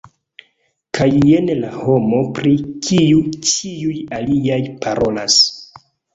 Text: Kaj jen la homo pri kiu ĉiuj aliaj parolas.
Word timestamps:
Kaj 0.99 1.07
jen 1.31 1.51
la 1.59 1.69
homo 1.81 2.21
pri 2.39 2.55
kiu 2.89 3.21
ĉiuj 3.51 3.93
aliaj 4.19 4.61
parolas. 4.87 5.39